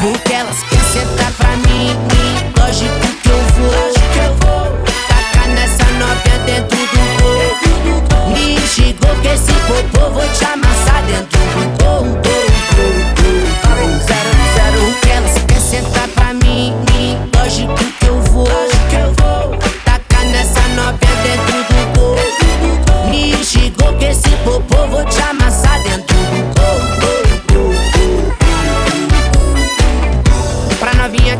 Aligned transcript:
Porque 0.00 0.32
elas 0.32 0.62
querem 0.64 0.84
sentar 0.84 1.32
pra 1.32 1.56
mim, 1.56 1.96
lógico 2.58 3.00
que 3.22 3.28
eu 3.28 3.38
vou. 3.54 3.95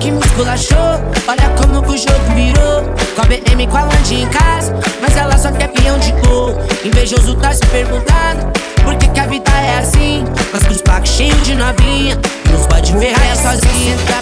Que 0.07 0.13
me 0.13 0.21
esculachou, 0.21 0.79
olha 1.27 1.49
como 1.57 1.81
o 1.81 1.97
jogo 1.97 2.35
virou. 2.35 2.85
Com 3.17 3.23
a 3.23 3.25
BM 3.25 3.67
com 3.67 3.77
a 3.77 3.83
Landy 3.83 4.23
em 4.23 4.29
casa, 4.29 4.73
mas 5.01 5.17
ela 5.17 5.37
só 5.37 5.51
quer 5.51 5.69
peão 5.69 5.99
de 5.99 6.13
gol. 6.13 6.57
Invejoso 6.85 7.35
tá 7.35 7.53
se 7.53 7.67
perguntando 7.67 8.47
por 8.85 8.95
que, 8.97 9.09
que 9.09 9.19
a 9.19 9.27
vida 9.27 9.51
é 9.51 9.79
assim. 9.79 10.25
Mas 10.53 10.63
com 10.63 10.73
os 10.73 10.83
pacos 10.83 11.11
cheios 11.11 11.43
de 11.43 11.57
novinha, 11.57 12.17
nos 12.53 12.67
pode 12.69 12.93
ferrar 12.93 13.27
é 13.27 13.35
sozinha. 13.35 14.16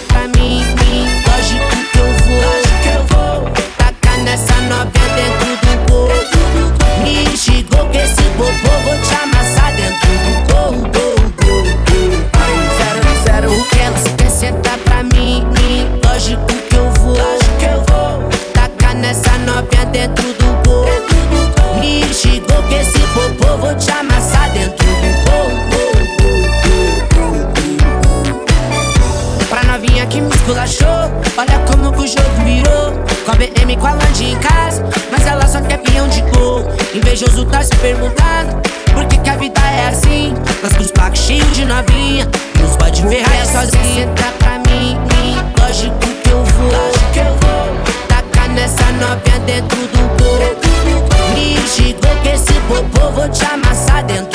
esculachou. 30.45 31.11
Olha 31.37 31.59
como 31.65 31.89
o 31.89 32.07
jogo 32.07 32.29
virou. 32.43 32.93
Com 33.25 33.31
a 33.31 33.35
BM 33.35 33.75
com 33.77 33.87
a 33.87 33.93
Landy 33.93 34.31
em 34.31 34.37
casa, 34.37 34.85
mas 35.11 35.25
ela 35.25 35.47
só 35.47 35.59
quer 35.61 35.79
pinhão 35.79 36.07
de 36.07 36.21
cor 36.29 36.63
Invejoso 36.93 37.43
tá 37.45 37.63
se 37.63 37.75
perguntando 37.77 38.61
por 38.93 39.03
que, 39.07 39.17
que 39.17 39.29
a 39.29 39.35
vida 39.35 39.59
é 39.59 39.87
assim. 39.87 40.33
Nós 40.61 40.73
com 40.73 40.83
os 40.83 40.91
placos 40.91 41.19
cheios 41.19 41.51
de 41.53 41.65
novinha, 41.65 42.29
nos 42.61 42.77
pode 42.77 43.01
bode 43.01 43.15
ferrar 43.15 43.35
é 43.35 43.45
sozinha. 43.45 44.07
Tá 44.15 44.31
pra 44.37 44.59
mim, 44.59 44.95
lógico 45.59 45.97
que 45.97 46.29
eu 46.29 46.43
vou. 46.43 46.71
Lógico 46.71 47.11
que 47.11 47.19
eu 47.19 47.25
vou. 47.25 48.07
Tacar 48.07 48.49
nessa 48.49 48.85
novinha 48.91 49.39
dentro 49.45 49.77
do 49.77 50.23
gol. 50.23 50.35
Me 51.33 51.55
diga 51.75 52.09
que 52.21 52.29
esse 52.29 52.53
popô 52.67 53.11
vou 53.11 53.27
te 53.29 53.43
amassar 53.45 54.03
dentro. 54.03 54.34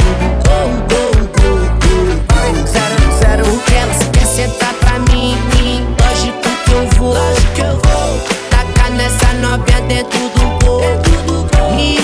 me 11.81 11.97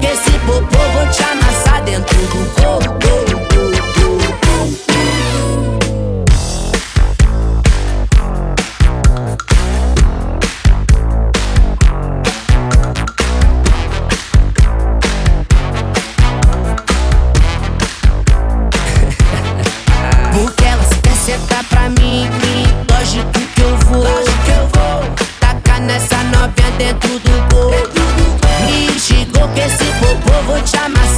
que 0.00 0.06
esse 0.06 0.30
popô 0.40 0.78
vou 0.92 1.06
te 1.10 1.22
amassar 1.22 1.82
dentro 1.84 2.16
do 2.18 2.50
corpo. 2.60 3.25
chama 30.66 31.15